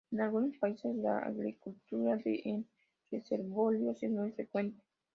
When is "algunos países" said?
0.19-0.95